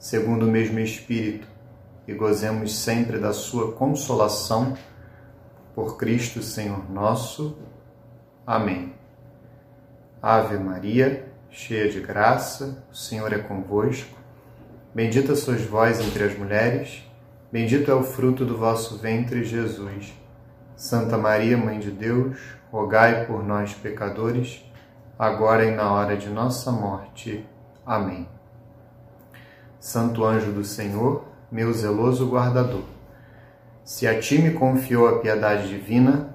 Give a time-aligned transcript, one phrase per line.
[0.00, 1.46] segundo o mesmo Espírito,
[2.08, 4.76] e gozemos sempre da Sua consolação.
[5.76, 7.56] Por Cristo Senhor nosso.
[8.44, 8.92] Amém.
[10.20, 14.18] Ave Maria, cheia de graça, o Senhor é convosco.
[14.92, 17.08] Bendita sois vós entre as mulheres,
[17.52, 20.12] bendito é o fruto do vosso ventre, Jesus.
[20.74, 22.36] Santa Maria, Mãe de Deus,
[22.72, 24.64] rogai por nós, pecadores
[25.20, 27.46] agora e na hora de nossa morte.
[27.84, 28.26] Amém.
[29.80, 32.84] Santo anjo do Senhor, meu zeloso guardador,
[33.82, 36.28] se a ti me confiou a piedade divina,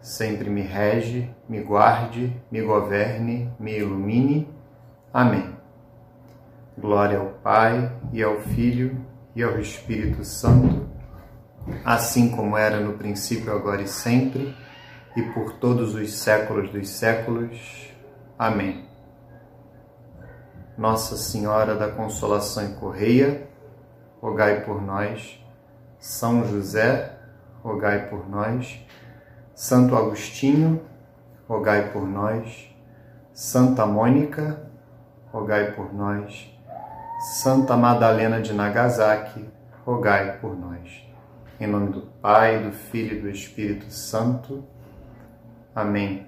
[0.00, 4.48] sempre me rege, me guarde, me governe, me ilumine.
[5.12, 5.54] Amém.
[6.78, 8.96] Glória ao Pai e ao Filho
[9.36, 10.88] e ao Espírito Santo,
[11.84, 14.56] assim como era no princípio, agora e sempre,
[15.16, 17.92] e por todos os séculos dos séculos.
[18.38, 18.91] Amém.
[20.76, 23.46] Nossa Senhora da Consolação e Correia,
[24.20, 25.38] rogai por nós.
[25.98, 27.18] São José,
[27.62, 28.80] rogai por nós.
[29.54, 30.82] Santo Agostinho,
[31.46, 32.74] rogai por nós.
[33.32, 34.70] Santa Mônica,
[35.30, 36.50] rogai por nós.
[37.42, 39.44] Santa Madalena de Nagasaki,
[39.84, 41.06] rogai por nós.
[41.60, 44.64] Em nome do Pai, do Filho e do Espírito Santo.
[45.74, 46.26] Amém.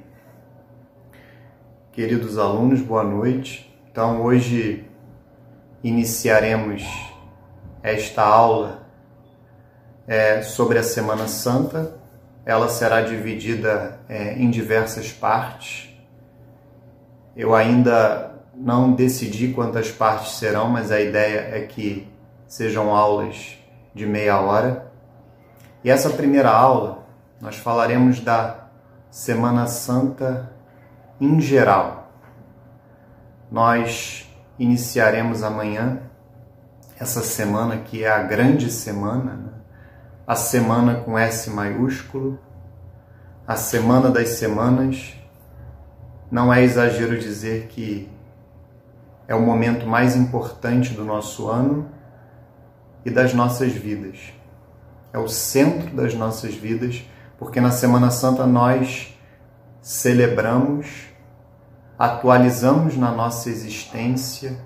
[1.91, 3.74] Queridos alunos, boa noite.
[3.95, 4.85] Então, hoje
[5.85, 6.83] iniciaremos
[7.81, 8.83] esta aula
[10.05, 11.97] é, sobre a Semana Santa.
[12.45, 15.97] Ela será dividida é, em diversas partes.
[17.37, 22.13] Eu ainda não decidi quantas partes serão, mas a ideia é que
[22.49, 23.57] sejam aulas
[23.95, 24.91] de meia hora.
[25.85, 27.07] E essa primeira aula
[27.41, 28.71] nós falaremos da
[29.09, 30.51] Semana Santa
[31.21, 32.04] em geral.
[33.55, 34.29] Nós
[34.59, 36.01] iniciaremos amanhã
[36.99, 39.53] essa semana que é a grande semana, né?
[40.27, 42.37] a semana com S maiúsculo,
[43.47, 45.15] a semana das semanas.
[46.33, 48.11] Não é exagero dizer que
[49.29, 51.89] é o momento mais importante do nosso ano
[53.05, 54.33] e das nossas vidas.
[55.13, 57.09] É o centro das nossas vidas,
[57.39, 59.17] porque na Semana Santa nós
[59.81, 61.14] celebramos
[62.05, 64.59] atualizamos na nossa existência,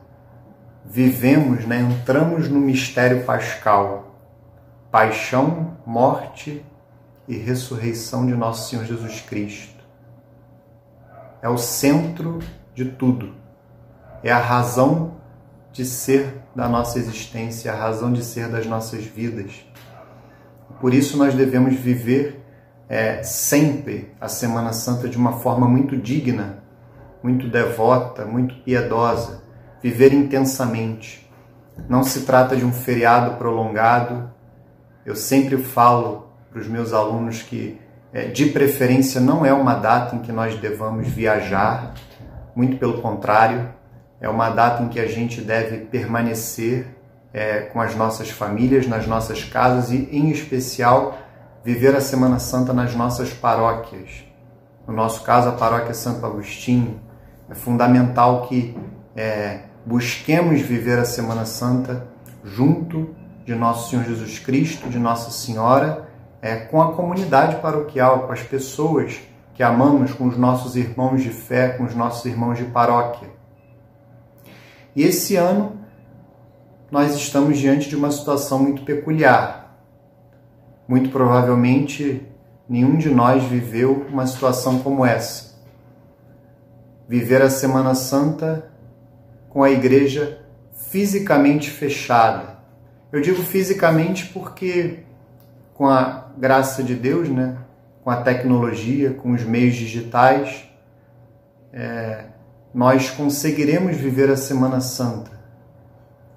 [0.85, 4.19] vivemos, né, entramos no mistério pascal,
[4.91, 6.65] paixão, morte
[7.29, 9.85] e ressurreição de nosso Senhor Jesus Cristo.
[11.41, 12.41] É o centro
[12.75, 13.33] de tudo.
[14.25, 15.13] É a razão
[15.73, 19.65] de ser da nossa existência, a razão de ser das nossas vidas.
[20.81, 22.45] Por isso nós devemos viver
[22.89, 26.67] é, sempre a Semana Santa de uma forma muito digna
[27.23, 29.43] muito devota, muito piedosa,
[29.83, 31.29] viver intensamente.
[31.89, 34.31] não se trata de um feriado prolongado.
[35.07, 37.81] Eu sempre falo para os meus alunos que,
[38.13, 41.95] é, de preferência, não é uma data em que nós devamos viajar,
[42.55, 43.69] muito pelo contrário,
[44.21, 46.99] é uma data em que a gente deve permanecer
[47.33, 51.17] é, com as nossas famílias, nas nossas casas e, em especial,
[51.63, 54.25] viver a Semana Santa nas nossas paróquias.
[54.87, 57.01] No nosso caso, a paróquia Santo Agostinho.
[57.51, 58.77] É fundamental que
[59.17, 62.07] é, busquemos viver a Semana Santa
[62.45, 63.15] junto
[63.45, 66.09] de Nosso Senhor Jesus Cristo, de Nossa Senhora,
[66.43, 69.21] é, com a comunidade paroquial, com as pessoas
[69.55, 73.29] que amamos, com os nossos irmãos de fé, com os nossos irmãos de paróquia.
[74.95, 75.79] E esse ano
[76.91, 79.77] nós estamos diante de uma situação muito peculiar.
[80.87, 82.27] Muito provavelmente
[82.69, 85.48] nenhum de nós viveu uma situação como essa.
[87.09, 88.71] Viver a Semana Santa
[89.49, 90.43] com a igreja
[90.91, 92.59] fisicamente fechada.
[93.11, 95.01] Eu digo fisicamente porque,
[95.73, 97.57] com a graça de Deus, né,
[98.05, 100.69] com a tecnologia, com os meios digitais,
[101.73, 102.27] é,
[102.75, 105.31] nós conseguiremos viver a Semana Santa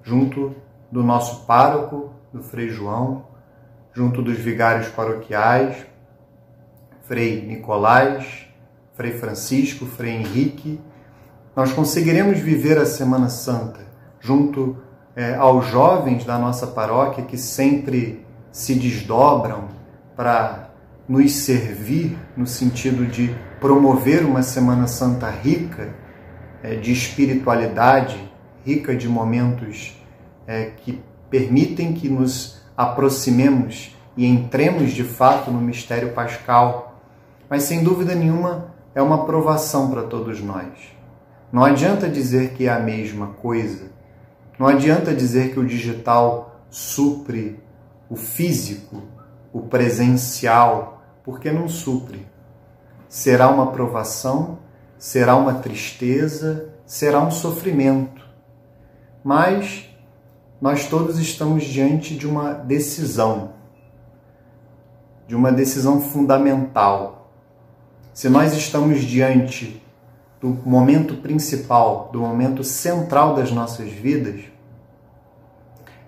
[0.02, 0.54] junto
[0.90, 3.26] do nosso pároco, do Frei João,
[3.92, 5.86] junto dos vigários paroquiais,
[7.02, 8.46] Frei Nicolás,
[8.94, 10.78] Frei Francisco, Frei Henrique.
[11.56, 13.80] Nós conseguiremos viver a Semana Santa
[14.20, 14.76] junto
[15.16, 19.68] é, aos jovens da nossa paróquia que sempre se desdobram
[20.14, 20.70] para
[21.08, 25.94] nos servir no sentido de promover uma Semana Santa rica
[26.62, 28.30] é, de espiritualidade,
[28.64, 29.96] rica de momentos
[30.46, 37.00] é, que permitem que nos aproximemos e entremos de fato no mistério pascal.
[37.48, 40.72] Mas sem dúvida nenhuma é uma provação para todos nós.
[41.52, 43.90] Não adianta dizer que é a mesma coisa.
[44.58, 47.60] Não adianta dizer que o digital supre
[48.08, 49.02] o físico,
[49.52, 52.26] o presencial, porque não supre.
[53.08, 54.58] Será uma provação
[55.02, 58.24] será uma tristeza, será um sofrimento.
[59.24, 59.92] Mas
[60.60, 63.54] nós todos estamos diante de uma decisão,
[65.26, 67.21] de uma decisão fundamental.
[68.12, 69.82] Se nós estamos diante
[70.40, 74.40] do momento principal, do momento central das nossas vidas,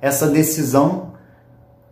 [0.00, 1.14] essa decisão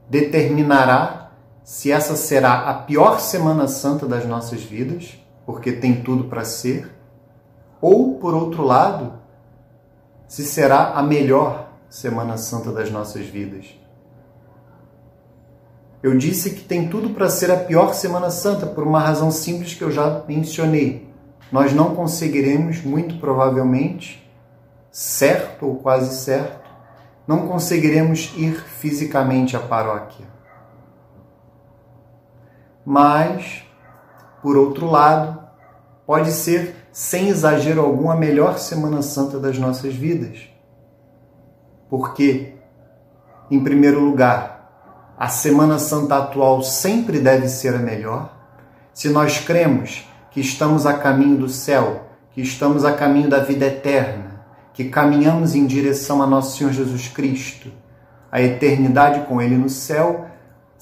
[0.08, 1.30] determinará
[1.64, 6.90] se essa será a pior Semana Santa das nossas vidas porque tem tudo para ser,
[7.80, 9.14] ou, por outro lado,
[10.28, 13.66] se será a melhor Semana Santa das nossas vidas.
[16.02, 19.74] Eu disse que tem tudo para ser a pior Semana Santa por uma razão simples
[19.74, 21.08] que eu já mencionei.
[21.50, 24.28] Nós não conseguiremos, muito provavelmente,
[24.90, 26.68] certo ou quase certo,
[27.26, 30.26] não conseguiremos ir fisicamente à paróquia.
[32.84, 33.62] Mas
[34.42, 35.38] por outro lado,
[36.04, 40.48] pode ser, sem exagero algum, a melhor Semana Santa das nossas vidas.
[41.88, 42.56] Porque,
[43.48, 44.51] em primeiro lugar,
[45.18, 48.32] a Semana Santa atual sempre deve ser a melhor.
[48.92, 53.66] Se nós cremos que estamos a caminho do céu, que estamos a caminho da vida
[53.66, 54.42] eterna,
[54.72, 57.70] que caminhamos em direção a nosso Senhor Jesus Cristo,
[58.30, 60.26] a eternidade com Ele no céu,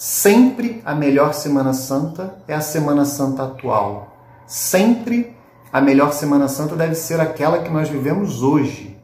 [0.00, 4.16] Sempre a melhor Semana Santa é a Semana Santa atual.
[4.46, 5.36] Sempre
[5.70, 8.98] a melhor Semana Santa deve ser aquela que nós vivemos hoje,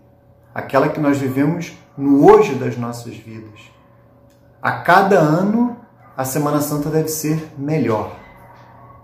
[0.55, 3.61] aquela que nós vivemos no hoje das nossas vidas.
[4.67, 5.77] A cada ano,
[6.17, 8.17] a Semana Santa deve ser melhor.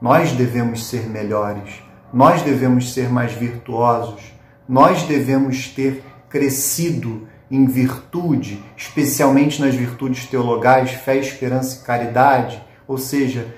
[0.00, 1.80] Nós devemos ser melhores,
[2.12, 4.20] nós devemos ser mais virtuosos,
[4.68, 12.98] nós devemos ter crescido em virtude, especialmente nas virtudes teologais, fé, esperança e caridade, ou
[12.98, 13.54] seja,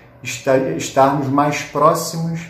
[0.77, 2.43] estarmos mais próximos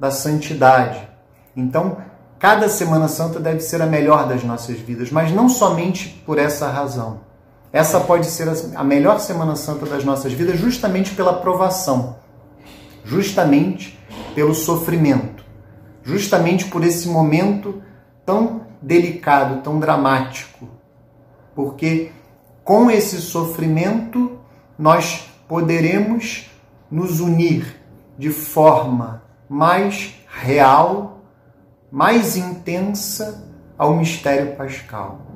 [0.00, 1.06] da santidade.
[1.54, 1.98] Então,
[2.38, 6.66] cada Semana Santa deve ser a melhor das nossas vidas, mas não somente por essa
[6.70, 7.30] razão.
[7.72, 12.16] Essa pode ser a melhor Semana Santa das nossas vidas justamente pela provação,
[13.04, 13.98] justamente
[14.34, 15.44] pelo sofrimento,
[16.02, 17.82] justamente por esse momento
[18.26, 20.68] tão delicado, tão dramático
[21.54, 22.12] porque
[22.64, 24.38] com esse sofrimento
[24.78, 26.50] nós poderemos
[26.90, 27.80] nos unir
[28.18, 31.20] de forma mais real,
[31.90, 35.31] mais intensa ao mistério pascal.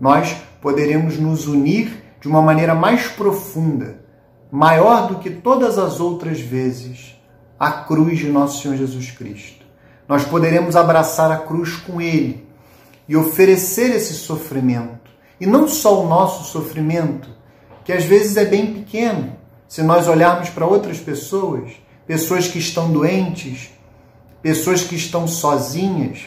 [0.00, 4.00] Nós poderemos nos unir de uma maneira mais profunda,
[4.50, 7.20] maior do que todas as outras vezes,
[7.58, 9.66] à cruz de nosso Senhor Jesus Cristo.
[10.08, 12.48] Nós poderemos abraçar a cruz com Ele
[13.06, 17.28] e oferecer esse sofrimento E não só o nosso sofrimento,
[17.84, 21.72] que às vezes é bem pequeno, se nós olharmos para outras pessoas,
[22.06, 23.70] pessoas que estão doentes,
[24.42, 26.26] pessoas que estão sozinhas,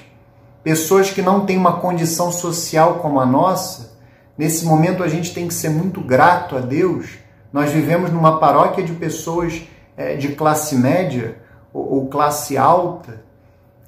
[0.64, 3.98] pessoas que não têm uma condição social como a nossa,
[4.38, 7.10] nesse momento a gente tem que ser muito grato a Deus.
[7.52, 9.62] Nós vivemos numa paróquia de pessoas
[9.96, 11.38] é, de classe média
[11.74, 13.24] ou, classe alta,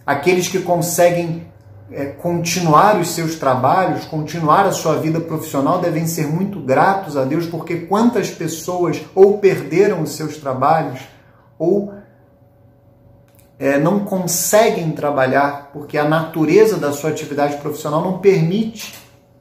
[0.05, 1.47] aqueles que conseguem
[1.91, 7.23] é, continuar os seus trabalhos, continuar a sua vida profissional, devem ser muito gratos a
[7.23, 10.99] Deus, porque quantas pessoas ou perderam os seus trabalhos
[11.57, 11.93] ou
[13.57, 18.93] é, não conseguem trabalhar porque a natureza da sua atividade profissional não permite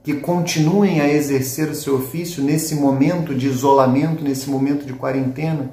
[0.03, 5.71] que continuem a exercer o seu ofício nesse momento de isolamento, nesse momento de quarentena.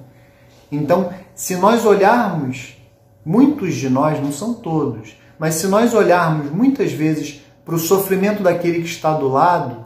[0.72, 2.78] Então, se nós olharmos,
[3.26, 8.42] muitos de nós, não são todos, mas se nós olharmos muitas vezes para o sofrimento
[8.42, 9.86] daquele que está do lado,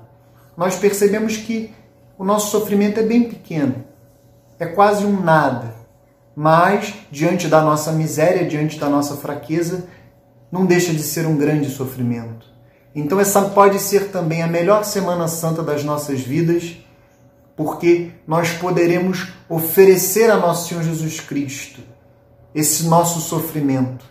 [0.55, 1.73] nós percebemos que
[2.17, 3.83] o nosso sofrimento é bem pequeno,
[4.59, 5.74] é quase um nada
[6.35, 9.87] mas diante da nossa miséria, diante da nossa fraqueza,
[10.51, 12.45] não deixa de ser um grande sofrimento.
[12.93, 16.77] Então, essa pode ser também a melhor Semana Santa das nossas vidas,
[17.55, 21.81] porque nós poderemos oferecer a nosso Senhor Jesus Cristo
[22.53, 24.05] esse nosso sofrimento,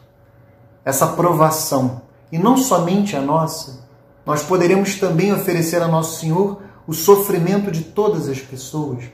[0.85, 3.89] essa provação, e não somente a nossa,
[4.27, 9.05] nós poderemos também oferecer a nosso Senhor o sofrimento de todas as pessoas,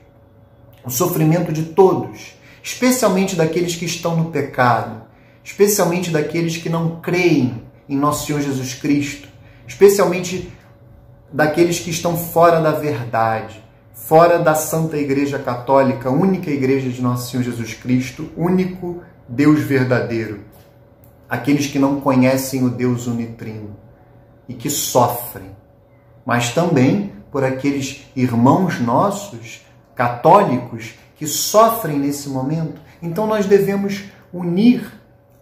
[0.83, 5.01] o sofrimento de todos especialmente daqueles que estão no pecado,
[5.43, 9.27] especialmente daqueles que não creem em nosso Senhor Jesus Cristo,
[9.67, 10.51] especialmente
[11.31, 13.63] daqueles que estão fora da verdade,
[13.93, 20.41] fora da Santa Igreja Católica, única igreja de nosso Senhor Jesus Cristo, único Deus verdadeiro.
[21.29, 23.77] Aqueles que não conhecem o Deus unitrino
[24.49, 25.51] e que sofrem,
[26.25, 29.65] mas também por aqueles irmãos nossos
[29.95, 32.81] católicos que sofrem nesse momento.
[32.99, 34.91] Então nós devemos unir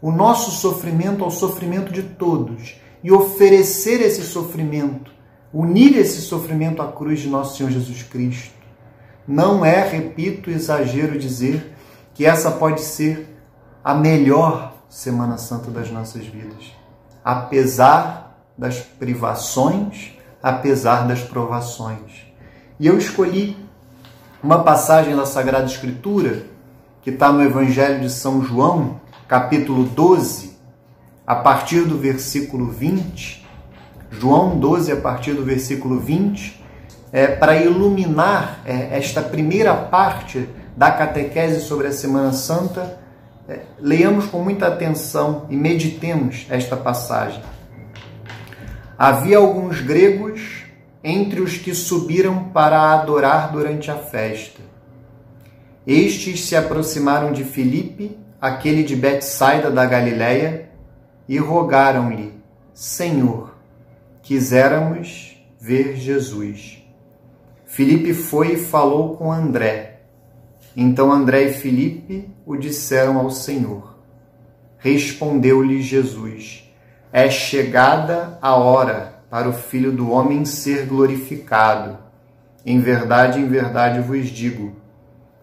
[0.02, 5.10] o nosso sofrimento ao sofrimento de todos e oferecer esse sofrimento,
[5.54, 8.54] unir esse sofrimento à cruz de nosso Senhor Jesus Cristo.
[9.26, 11.74] Não é, repito, exagero dizer
[12.14, 13.34] que essa pode ser
[13.82, 16.74] a melhor Semana Santa das nossas vidas,
[17.24, 20.12] apesar das privações,
[20.44, 22.28] apesar das provações.
[22.78, 23.69] E eu escolhi
[24.42, 26.44] uma passagem da Sagrada Escritura
[27.02, 30.58] que está no Evangelho de São João, capítulo 12,
[31.28, 33.46] a partir do versículo 20.
[34.12, 36.64] João 12, a partir do versículo 20,
[37.12, 42.98] é, para iluminar é, esta primeira parte da catequese sobre a Semana Santa.
[43.48, 47.42] É, leiamos com muita atenção e meditemos esta passagem.
[48.98, 50.59] Havia alguns gregos
[51.04, 54.62] entre os que subiram para adorar durante a festa.
[55.88, 60.70] Estes se aproximaram de Filipe, aquele de Betsaida da Galiléia,
[61.28, 62.34] e rogaram-lhe:
[62.74, 63.56] Senhor,
[64.22, 66.84] quiséramos ver Jesus.
[67.66, 70.02] Filipe foi e falou com André.
[70.76, 73.98] Então André e Filipe o disseram ao Senhor.
[74.78, 76.70] Respondeu-lhe Jesus:
[77.12, 81.98] É chegada a hora para o Filho do Homem ser glorificado.
[82.66, 84.76] Em verdade, em verdade vos digo: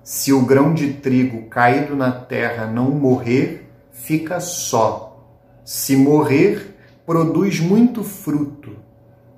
[0.02, 5.24] se o grão de trigo caído na terra não morrer, fica só.
[5.64, 8.76] Se morrer, produz muito fruto.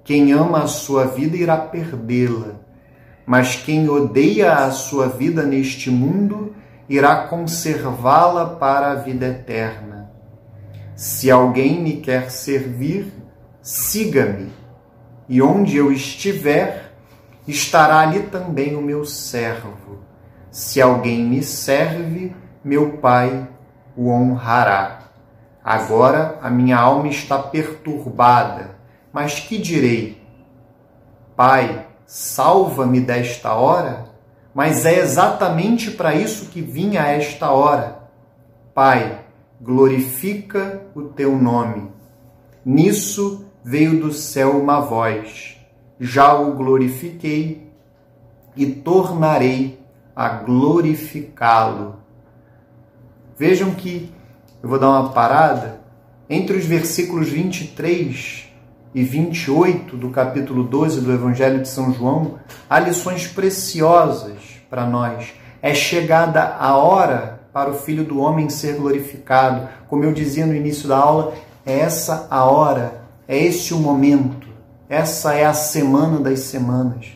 [0.04, 2.60] Quem ama a sua vida irá perdê-la,
[3.26, 6.54] mas quem odeia a sua vida neste mundo
[6.88, 10.10] irá conservá-la para a vida eterna.
[10.96, 13.12] Se alguém me quer servir,
[13.68, 14.50] siga-me,
[15.28, 16.94] e onde eu estiver,
[17.46, 19.98] estará ali também o meu servo.
[20.50, 22.34] Se alguém me serve,
[22.64, 23.46] meu Pai
[23.94, 25.10] o honrará.
[25.62, 28.70] Agora a minha alma está perturbada,
[29.12, 30.18] mas que direi?
[31.36, 34.06] Pai, salva-me desta hora?
[34.54, 37.98] Mas é exatamente para isso que vim a esta hora.
[38.72, 39.26] Pai,
[39.60, 41.92] glorifica o teu nome.
[42.64, 45.58] Nisso veio do céu uma voz:
[46.00, 47.70] Já o glorifiquei
[48.56, 49.78] e tornarei
[50.16, 51.96] a glorificá-lo.
[53.36, 54.10] Vejam que
[54.62, 55.80] eu vou dar uma parada
[56.30, 58.48] entre os versículos 23
[58.94, 62.38] e 28 do capítulo 12 do Evangelho de São João,
[62.70, 65.34] há lições preciosas para nós.
[65.60, 69.68] É chegada a hora para o Filho do Homem ser glorificado.
[69.88, 71.34] Como eu dizia no início da aula,
[71.66, 72.97] é essa a hora
[73.28, 74.48] é este o momento.
[74.88, 77.08] essa é a semana das semanas.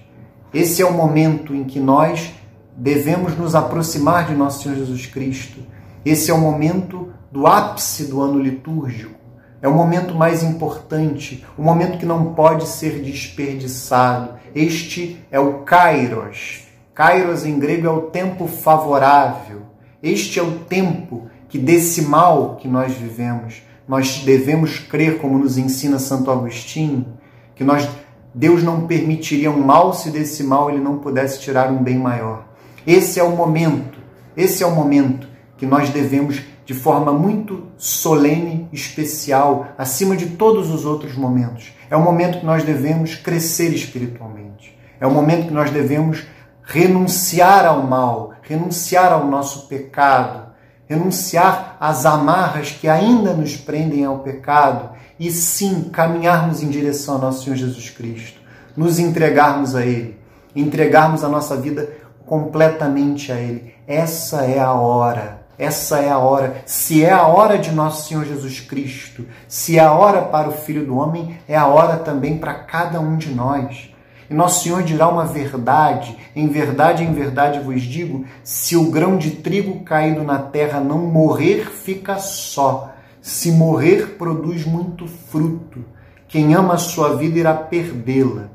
[0.53, 2.35] Esse é o momento em que nós
[2.77, 5.61] devemos nos aproximar de nosso Senhor Jesus Cristo.
[6.05, 9.19] Esse é o momento do ápice do ano litúrgico.
[9.63, 14.35] É o momento mais importante, o momento que não pode ser desperdiçado.
[14.55, 16.65] Este é o Kairos.
[16.93, 19.63] Kairos em grego é o tempo favorável.
[20.03, 25.59] Este é o tempo que desse mal que nós vivemos, nós devemos crer, como nos
[25.59, 27.07] ensina Santo Agostinho,
[27.55, 27.89] que nós
[28.35, 32.47] Deus não permitiria um mal se desse mal ele não pudesse tirar um bem maior.
[32.87, 33.99] Esse é o momento,
[34.37, 40.71] esse é o momento que nós devemos de forma muito solene, especial, acima de todos
[40.71, 41.73] os outros momentos.
[41.91, 44.79] É o momento que nós devemos crescer espiritualmente.
[44.99, 46.25] É o momento que nós devemos
[46.63, 50.52] renunciar ao mal, renunciar ao nosso pecado,
[50.87, 57.21] renunciar às amarras que ainda nos prendem ao pecado e sim caminharmos em direção ao
[57.21, 58.41] nosso Senhor Jesus Cristo,
[58.77, 60.19] nos entregarmos a Ele,
[60.55, 61.89] entregarmos a nossa vida
[62.27, 63.75] completamente a Ele.
[63.87, 65.43] Essa é a hora.
[65.59, 66.63] Essa é a hora.
[66.67, 70.53] Se é a hora de nosso Senhor Jesus Cristo, se é a hora para o
[70.53, 73.92] Filho do Homem, é a hora também para cada um de nós.
[74.33, 79.19] E nosso Senhor dirá uma verdade: em verdade, em verdade vos digo: se o grão
[79.19, 82.95] de trigo caído na terra não morrer, fica só.
[83.21, 85.85] Se morrer, produz muito fruto.
[86.27, 88.49] Quem ama a sua vida irá perdê-la.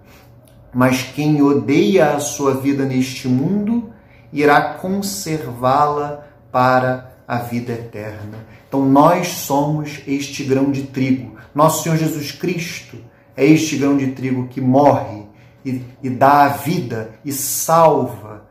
[0.74, 3.92] Mas quem odeia a sua vida neste mundo
[4.34, 8.40] irá conservá-la para a vida eterna.
[8.68, 11.38] Então nós somos este grão de trigo.
[11.54, 12.98] Nosso Senhor Jesus Cristo
[13.36, 15.27] é este grão de trigo que morre
[15.68, 18.48] e, e dá a vida e salva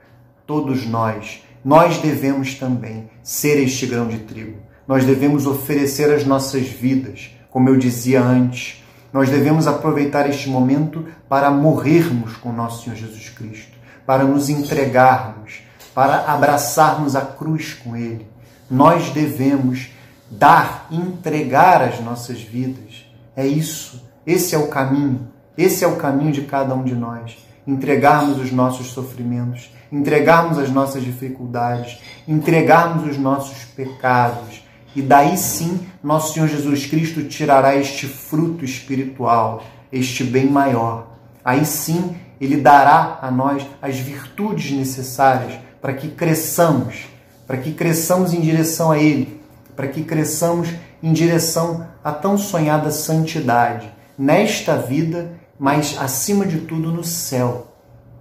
[0.46, 1.42] todos nós.
[1.64, 4.58] Nós devemos também ser este grão de trigo.
[4.87, 8.85] Nós devemos oferecer as nossas vidas, como eu dizia antes.
[9.12, 13.73] Nós devemos aproveitar este momento para morrermos com nosso Senhor Jesus Cristo,
[14.04, 15.62] para nos entregarmos,
[15.95, 18.26] para abraçarmos a cruz com Ele.
[18.71, 19.91] Nós devemos
[20.30, 23.06] dar, entregar as nossas vidas.
[23.34, 24.04] É isso.
[24.26, 25.28] Esse é o caminho.
[25.56, 27.38] Esse é o caminho de cada um de nós.
[27.66, 34.64] Entregarmos os nossos sofrimentos, entregarmos as nossas dificuldades, entregarmos os nossos pecados.
[34.95, 41.08] E daí sim, nosso Senhor Jesus Cristo tirará este fruto espiritual, este bem maior.
[41.45, 47.06] Aí sim, ele dará a nós as virtudes necessárias para que cresçamos,
[47.47, 49.40] para que cresçamos em direção a Ele,
[49.75, 50.69] para que cresçamos
[51.02, 53.88] em direção à tão sonhada santidade,
[54.19, 57.73] nesta vida mas acima de tudo no céu,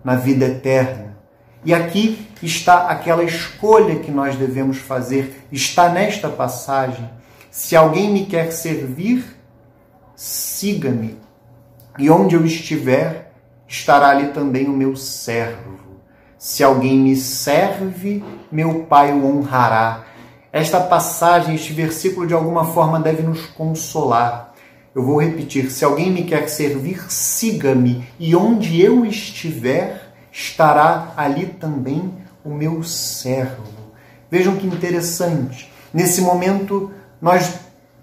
[0.03, 1.17] na vida eterna.
[1.63, 7.09] E aqui está aquela escolha que nós devemos fazer, está nesta passagem.
[7.49, 9.25] Se alguém me quer servir,
[10.15, 11.17] siga-me,
[11.97, 13.33] e onde eu estiver,
[13.67, 15.79] estará ali também o meu servo.
[16.37, 20.03] Se alguém me serve, meu Pai o honrará.
[20.51, 24.54] Esta passagem, este versículo, de alguma forma deve nos consolar
[24.95, 31.47] eu vou repetir: se alguém me quer servir, siga-me, e onde eu estiver, estará ali
[31.47, 33.75] também o meu servo.
[34.31, 35.69] Vejam que interessante.
[35.93, 37.53] Nesse momento, nós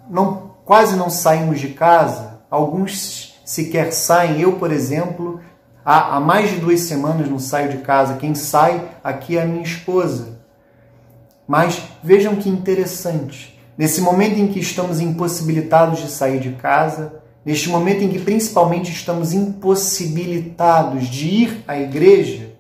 [0.09, 4.41] não, quase não saímos de casa, alguns sequer saem.
[4.41, 5.41] Eu, por exemplo,
[5.85, 8.17] há, há mais de duas semanas não saio de casa.
[8.17, 10.41] Quem sai aqui é a minha esposa.
[11.47, 13.52] Mas vejam que interessante.
[13.83, 18.93] Nesse momento em que estamos impossibilitados de sair de casa, neste momento em que principalmente
[18.93, 22.51] estamos impossibilitados de ir à igreja,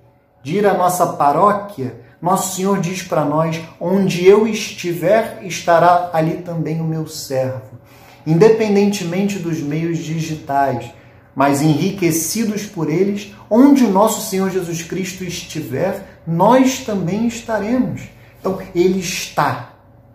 [0.42, 6.38] de ir à nossa paróquia, nosso Senhor diz para nós: onde eu estiver, estará ali
[6.38, 7.78] também o meu servo.
[8.26, 10.90] Independentemente dos meios digitais,
[11.36, 18.02] mas enriquecidos por eles, onde o nosso Senhor Jesus Cristo estiver, nós também estaremos.
[18.40, 19.71] Então, Ele está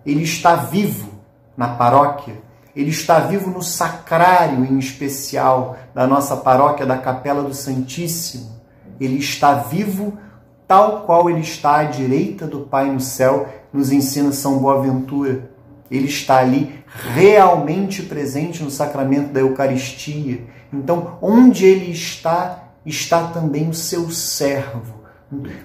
[0.08, 1.10] ele está vivo
[1.58, 2.36] na paróquia,
[2.74, 8.56] ele está vivo no sacrário em especial da nossa paróquia da Capela do Santíssimo.
[9.02, 10.18] Ele está vivo
[10.66, 15.50] tal qual ele está à direita do Pai no céu, nos ensina São Boaventura.
[15.92, 20.42] Ele está ali realmente presente no sacramento da Eucaristia.
[20.72, 25.02] Então, onde ele está, está também o seu servo.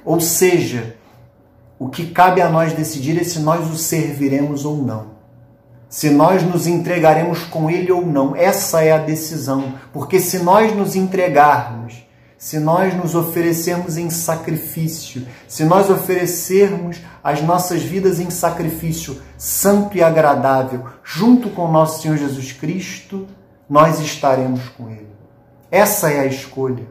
[0.05, 0.97] Ou seja,
[1.83, 5.07] o que cabe a nós decidir é se nós o serviremos ou não.
[5.89, 8.37] Se nós nos entregaremos com ele ou não.
[8.37, 9.75] Essa é a decisão.
[9.93, 12.07] Porque se nós nos entregarmos,
[12.39, 19.97] se nós nos oferecermos em sacrifício, se nós oferecermos as nossas vidas em sacrifício santo
[19.97, 23.27] e agradável, junto com nosso Senhor Jesus Cristo,
[23.69, 25.11] nós estaremos com Ele.
[25.69, 26.87] Essa é a escolha.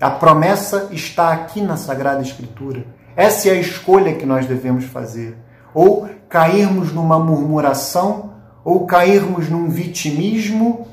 [0.00, 2.97] A promessa está aqui na Sagrada Escritura.
[3.18, 5.36] Essa é a escolha que nós devemos fazer.
[5.74, 10.86] Ou cairmos numa murmuração, ou cairmos num vitimismo,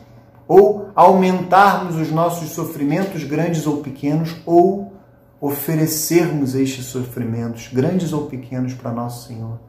[0.48, 4.92] ou aumentarmos os nossos sofrimentos, grandes ou pequenos, ou
[5.40, 9.60] oferecermos estes sofrimentos, grandes ou pequenos, para nosso Senhor.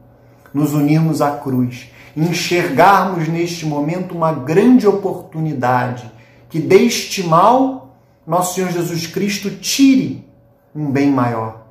[0.51, 6.11] Nos unirmos à cruz, enxergarmos neste momento uma grande oportunidade
[6.49, 10.27] que deste mal, nosso Senhor Jesus Cristo tire
[10.73, 11.66] um bem maior.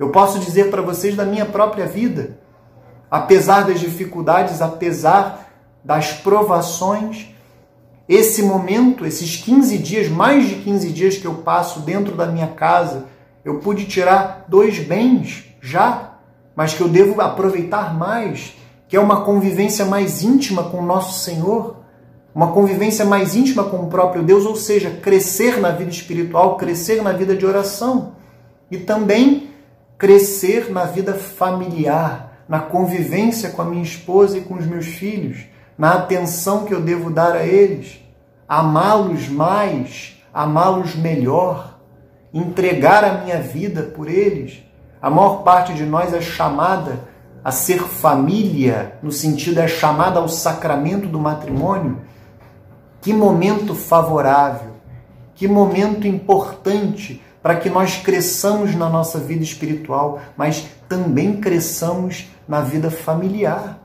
[0.00, 2.38] Eu posso dizer para vocês da minha própria vida,
[3.10, 5.46] apesar das dificuldades, apesar
[5.84, 7.26] das provações,
[8.08, 12.46] esse momento, esses 15 dias, mais de 15 dias que eu passo dentro da minha
[12.46, 13.08] casa,
[13.44, 16.14] eu pude tirar dois bens já,
[16.56, 18.54] mas que eu devo aproveitar mais,
[18.88, 21.76] que é uma convivência mais íntima com o nosso Senhor,
[22.34, 27.02] uma convivência mais íntima com o próprio Deus, ou seja, crescer na vida espiritual, crescer
[27.02, 28.12] na vida de oração
[28.70, 29.49] e também
[30.00, 35.44] crescer na vida familiar, na convivência com a minha esposa e com os meus filhos,
[35.76, 38.02] na atenção que eu devo dar a eles,
[38.48, 41.78] amá-los mais, amá-los melhor,
[42.32, 44.64] entregar a minha vida por eles.
[45.02, 47.04] A maior parte de nós é chamada
[47.44, 52.00] a ser família, no sentido é chamada ao sacramento do matrimônio,
[53.02, 54.70] que momento favorável,
[55.34, 62.60] que momento importante para que nós cresçamos na nossa vida espiritual, mas também cresçamos na
[62.60, 63.78] vida familiar.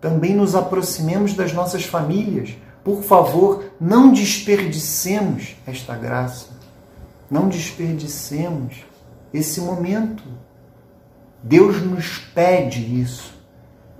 [0.00, 2.54] Também nos aproximemos das nossas famílias.
[2.84, 6.48] Por favor, não desperdicemos esta graça.
[7.30, 8.84] Não desperdicemos
[9.34, 10.22] esse momento.
[11.42, 13.34] Deus nos pede isso.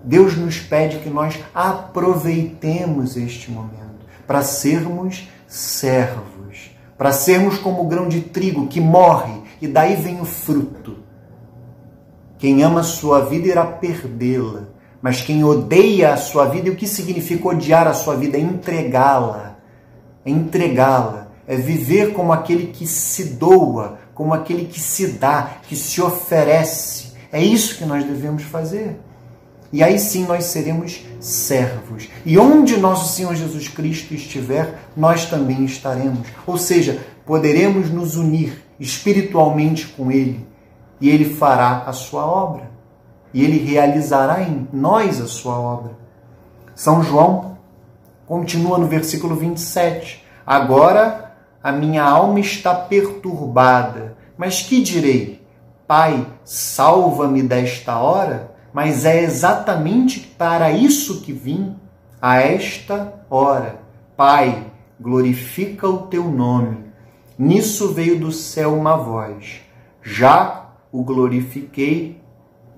[0.05, 7.89] Deus nos pede que nós aproveitemos este momento para sermos servos, para sermos como o
[7.89, 10.99] grão de trigo que morre e daí vem o fruto.
[12.39, 14.69] Quem ama a sua vida irá perdê-la,
[15.01, 18.37] mas quem odeia a sua vida, e o que significa odiar a sua vida?
[18.37, 19.57] É entregá-la.
[20.25, 21.29] É entregá-la.
[21.47, 27.13] É viver como aquele que se doa, como aquele que se dá, que se oferece.
[27.31, 28.99] É isso que nós devemos fazer.
[29.77, 32.09] E aí sim nós seremos servos.
[32.25, 36.27] E onde nosso Senhor Jesus Cristo estiver, nós também estaremos.
[36.47, 40.47] Ou seja, poderemos nos unir espiritualmente com Ele
[40.99, 42.71] e Ele fará a sua obra.
[43.35, 45.91] E Ele realizará em nós a sua obra.
[46.75, 47.59] São João
[48.27, 50.25] continua no versículo 27.
[50.47, 54.17] Agora a minha alma está perturbada.
[54.39, 55.47] Mas que direi?
[55.87, 58.56] Pai, salva-me desta hora?
[58.77, 61.77] Mas é exatamente para isso que vim
[62.21, 63.81] a esta hora.
[64.15, 64.67] Pai,
[65.01, 66.85] glorifica o teu nome.
[67.39, 69.63] Nisso veio do céu uma voz.
[70.03, 72.21] Já o glorifiquei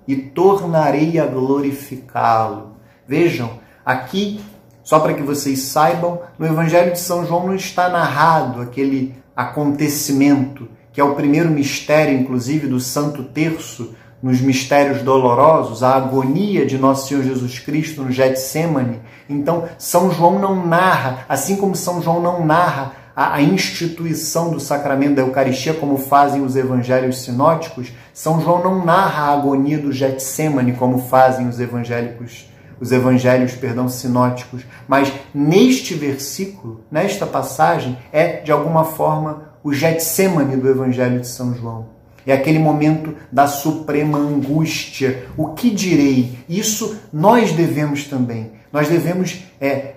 [0.07, 2.77] e tornarei a glorificá-lo.
[3.05, 4.41] Vejam, aqui,
[4.85, 10.69] só para que vocês saibam, no Evangelho de São João não está narrado aquele acontecimento,
[10.93, 16.77] que é o primeiro mistério, inclusive, do Santo Terço, nos mistérios dolorosos, a agonia de
[16.77, 19.01] nosso Senhor Jesus Cristo no Getsemane.
[19.29, 24.59] Então, São João não narra, assim como São João não narra a, a instituição do
[24.59, 29.93] sacramento da Eucaristia, como fazem os evangelhos sinóticos, São João não narra a agonia do
[29.93, 32.49] Getsemane, como fazem os evangélicos
[32.81, 40.57] os evangelhos, perdão, sinóticos, mas neste versículo, nesta passagem, é de alguma forma o Getsemane
[40.57, 41.98] do evangelho de São João.
[42.29, 45.27] É aquele momento da suprema angústia.
[45.35, 46.39] O que direi?
[46.47, 48.53] Isso nós devemos também.
[48.71, 49.95] Nós devemos é,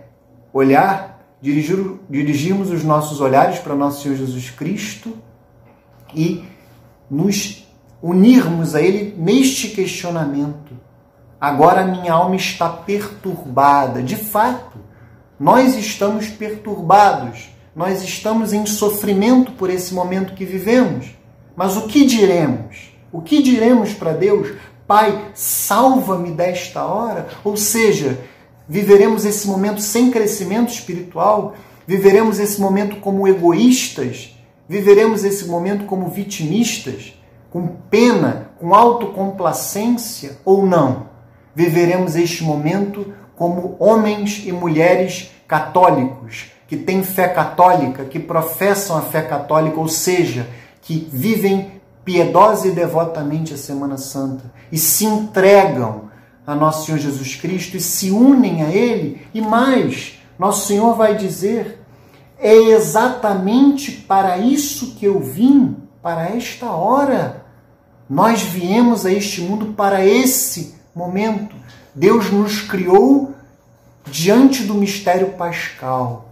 [0.54, 1.78] olhar, dirigir,
[2.10, 5.14] dirigirmos os nossos olhares para nosso Senhor Jesus Cristo
[6.16, 6.46] e
[7.10, 7.68] nos
[8.02, 10.74] unirmos a Ele neste questionamento.
[11.38, 14.02] Agora minha alma está perturbada.
[14.02, 14.80] De fato,
[15.38, 17.50] nós estamos perturbados.
[17.76, 21.20] Nós estamos em sofrimento por esse momento que vivemos.
[21.56, 22.94] Mas o que diremos?
[23.12, 24.54] O que diremos para Deus?
[24.88, 27.28] Pai, salva-me desta hora?
[27.44, 28.20] Ou seja,
[28.68, 31.56] viveremos esse momento sem crescimento espiritual?
[31.86, 34.36] Viveremos esse momento como egoístas?
[34.68, 37.14] Viveremos esse momento como vitimistas?
[37.50, 41.10] Com pena, com autocomplacência ou não?
[41.54, 49.02] Viveremos este momento como homens e mulheres católicos, que têm fé católica, que professam a
[49.02, 50.48] fé católica, ou seja,
[50.82, 56.10] que vivem piedosa e devotamente a Semana Santa e se entregam
[56.46, 59.22] a nosso Senhor Jesus Cristo e se unem a Ele.
[59.34, 61.80] E mais, nosso Senhor vai dizer:
[62.40, 67.46] é exatamente para isso que eu vim, para esta hora.
[68.10, 71.56] Nós viemos a este mundo para esse momento.
[71.94, 73.34] Deus nos criou
[74.06, 76.31] diante do mistério pascal.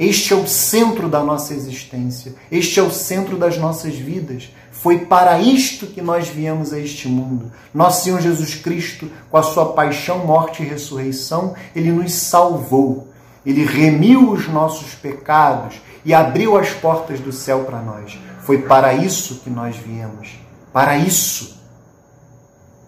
[0.00, 2.34] Este é o centro da nossa existência.
[2.50, 4.48] Este é o centro das nossas vidas.
[4.72, 7.52] Foi para isto que nós viemos a este mundo.
[7.74, 13.08] Nosso Senhor Jesus Cristo, com a sua paixão, morte e ressurreição, ele nos salvou.
[13.44, 18.18] Ele remiu os nossos pecados e abriu as portas do céu para nós.
[18.40, 20.30] Foi para isso que nós viemos.
[20.72, 21.59] Para isso.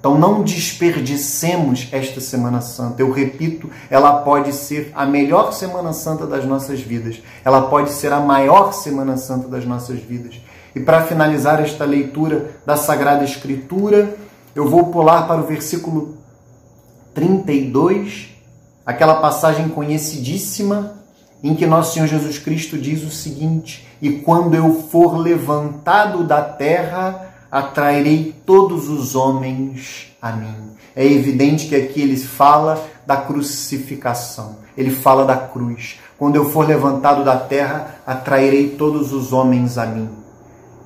[0.02, 3.00] Então não desperdicemos esta Semana Santa.
[3.00, 7.22] Eu repito, ela pode ser a melhor Semana Santa das nossas vidas.
[7.44, 10.40] Ela pode ser a maior Semana Santa das nossas vidas.
[10.74, 14.16] E para finalizar esta leitura da Sagrada Escritura,
[14.56, 16.16] eu vou pular para o versículo
[17.14, 18.30] 32,
[18.84, 20.96] aquela passagem conhecidíssima
[21.44, 26.42] em que nosso Senhor Jesus Cristo diz o seguinte: E quando eu for levantado da
[26.42, 30.72] terra, atrairei todos os homens a mim.
[30.96, 36.00] É evidente que aqui ele fala da crucificação, ele fala da cruz.
[36.18, 40.08] Quando eu for levantado da terra, atrairei todos os homens a mim.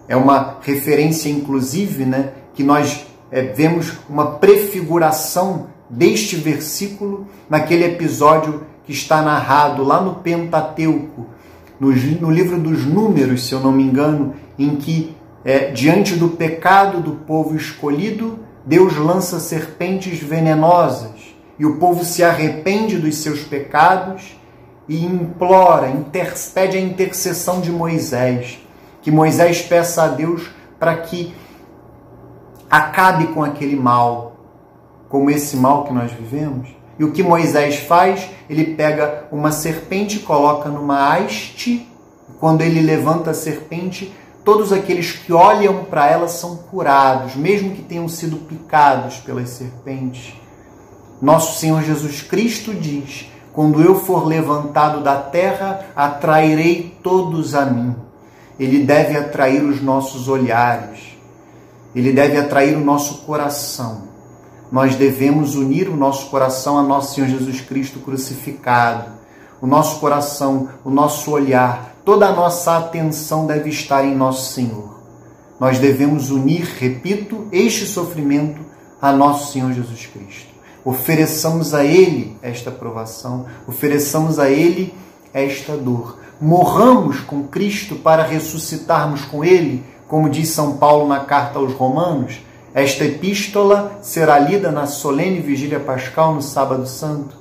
[0.09, 8.62] É uma referência, inclusive, né, que nós é, vemos uma prefiguração deste versículo naquele episódio
[8.85, 11.26] que está narrado lá no Pentateuco,
[11.79, 15.15] no, no livro dos Números, se eu não me engano, em que
[15.47, 22.25] é, diante do pecado do povo escolhido, Deus lança serpentes venenosas e o povo se
[22.25, 24.37] arrepende dos seus pecados
[24.89, 25.89] e implora,
[26.53, 28.59] pede a intercessão de Moisés,
[29.01, 31.33] que Moisés peça a Deus para que
[32.69, 34.37] acabe com aquele mal,
[35.09, 36.71] como esse mal que nós vivemos.
[36.99, 38.29] E o que Moisés faz?
[38.51, 41.89] Ele pega uma serpente, coloca numa haste,
[42.41, 44.13] quando ele levanta a serpente,
[44.47, 50.35] todos aqueles que olham para ela são curados, mesmo que tenham sido picados pelas serpentes.
[51.21, 57.97] Nosso Senhor Jesus Cristo diz: Quando eu for levantado da terra, atrairei todos a mim.
[58.57, 61.01] Ele deve atrair os nossos olhares,
[61.93, 64.03] ele deve atrair o nosso coração.
[64.71, 69.11] Nós devemos unir o nosso coração a nosso Senhor Jesus Cristo crucificado.
[69.61, 75.01] O nosso coração, o nosso olhar, toda a nossa atenção deve estar em nosso Senhor.
[75.59, 78.61] Nós devemos unir, repito, este sofrimento
[79.03, 80.47] a nosso Senhor Jesus Cristo.
[80.85, 84.95] Ofereçamos a Ele esta provação, ofereçamos a Ele
[85.35, 86.21] esta dor.
[86.40, 92.40] Morramos com Cristo para ressuscitarmos com Ele, como diz São Paulo na carta aos Romanos.
[92.73, 97.37] Esta epístola será lida na solene vigília pascal no Sábado Santo.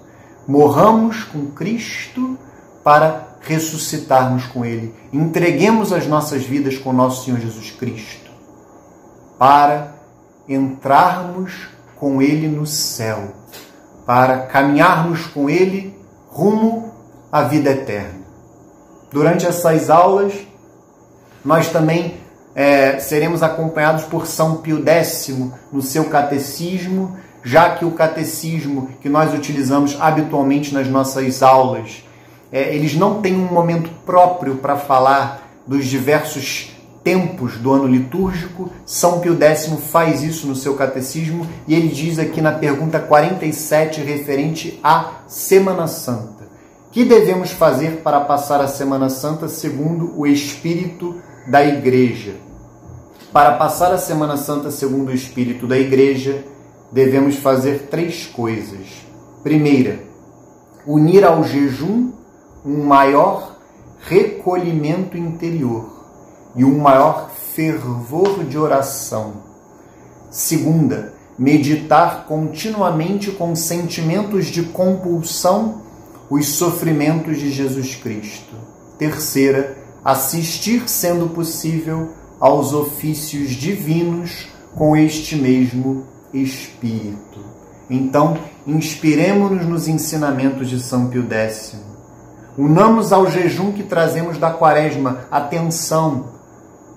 [0.47, 2.36] Morramos com Cristo
[2.84, 4.93] para ressuscitarmos com Ele.
[5.13, 8.31] Entreguemos as nossas vidas com nosso Senhor Jesus Cristo
[9.38, 9.93] para
[10.47, 13.34] entrarmos com Ele no céu,
[14.05, 16.93] para caminharmos com Ele rumo
[17.31, 18.25] à vida eterna.
[19.12, 20.34] Durante essas aulas,
[21.43, 22.17] nós também
[22.55, 25.31] é, seremos acompanhados por São Pio X
[25.71, 32.03] no seu catecismo, já que o catecismo que nós utilizamos habitualmente nas nossas aulas
[32.51, 38.71] é, eles não têm um momento próprio para falar dos diversos tempos do ano litúrgico.
[38.86, 44.01] São Pio X faz isso no seu catecismo e ele diz aqui na pergunta 47,
[44.01, 46.47] referente à Semana Santa:
[46.91, 52.34] Que devemos fazer para passar a Semana Santa segundo o Espírito da Igreja?
[53.31, 56.43] Para passar a Semana Santa segundo o Espírito da Igreja,
[56.91, 59.05] devemos fazer três coisas.
[59.43, 59.99] Primeira,
[60.88, 62.13] unir ao jejum
[62.65, 63.58] um maior
[63.99, 65.93] recolhimento interior
[66.56, 69.34] e um maior fervor de oração.
[70.32, 75.84] Segunda, meditar continuamente com sentimentos de compulsão
[76.30, 78.56] os sofrimentos de Jesus Cristo.
[78.97, 87.39] Terceira, assistir, sendo possível, aos ofícios divinos com este mesmo Espírito.
[87.89, 91.94] Então, inspiremos-nos nos ensinamentos de São Pio X
[92.58, 96.36] Unamos ao jejum que trazemos da quaresma atenção.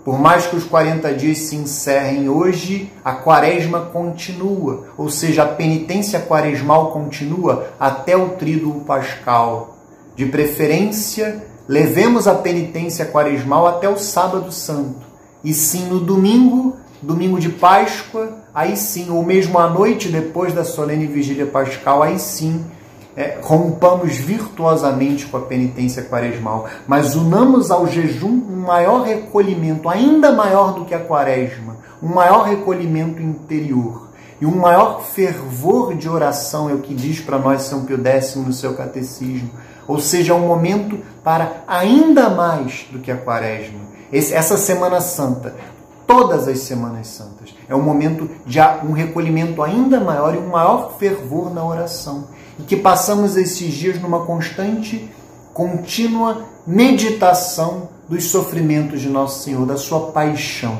[0.04, 5.46] Por mais que os 40 dias se encerrem hoje, a quaresma continua, ou seja, a
[5.46, 9.76] penitência quaresmal continua até o tríduo pascal.
[10.14, 15.06] De preferência, levemos a penitência quaresmal até o sábado santo.
[15.42, 20.64] E sim, no domingo, domingo de Páscoa, aí sim, ou mesmo à noite depois da
[20.64, 22.64] solene vigília pascal, aí sim,
[23.18, 30.30] é, rompamos virtuosamente com a penitência quaresmal, mas unamos ao jejum um maior recolhimento, ainda
[30.30, 34.08] maior do que a quaresma, um maior recolhimento interior
[34.40, 38.36] e um maior fervor de oração, é o que diz para nós São Pio X
[38.36, 39.50] no seu catecismo.
[39.88, 43.80] Ou seja, é um momento para ainda mais do que a quaresma.
[44.12, 45.56] essa Semana Santa,
[46.06, 50.96] todas as Semanas Santas, é um momento de um recolhimento ainda maior e um maior
[51.00, 52.37] fervor na oração.
[52.58, 55.08] E que passamos esses dias numa constante,
[55.52, 60.78] contínua meditação dos sofrimentos de Nosso Senhor, da sua paixão.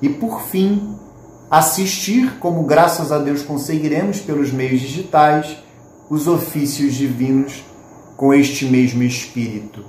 [0.00, 0.96] E por fim,
[1.50, 5.56] assistir, como graças a Deus conseguiremos pelos meios digitais,
[6.08, 7.64] os ofícios divinos
[8.16, 9.84] com este mesmo Espírito.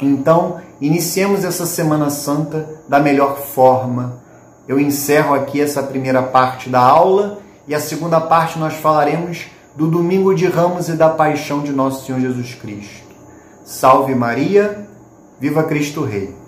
[0.00, 4.20] Então, iniciemos essa Semana Santa da melhor forma.
[4.66, 7.38] Eu encerro aqui essa primeira parte da aula
[7.68, 12.06] e a segunda parte nós falaremos do Domingo de Ramos e da Paixão de Nosso
[12.06, 13.06] Senhor Jesus Cristo.
[13.64, 14.88] Salve Maria,
[15.38, 16.39] viva Cristo Rei!